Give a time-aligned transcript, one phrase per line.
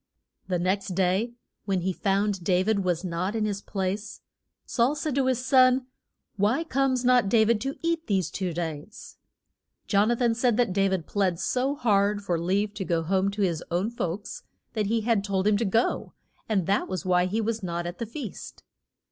[0.47, 1.33] The next day
[1.65, 4.21] when he found Da vid was not in his place,
[4.65, 5.85] Saul said to his son,
[6.37, 9.17] Why comes not Da vid to eat these two days?
[9.85, 13.29] Jon a than said that Da vid pled so hard for leave to go home
[13.29, 14.41] to his own folks,
[14.73, 16.13] that he had told him to go,
[16.49, 18.63] and that was why he was not at the feast.